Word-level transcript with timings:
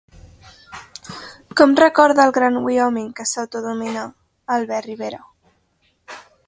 Com 1.61 1.75
recorda 1.81 2.25
el 2.29 2.33
Gran 2.39 2.57
Wyoming 2.65 3.07
que 3.21 3.29
s'autodenomina 3.33 4.09
Albert 4.57 4.93
Rivera? 4.93 5.25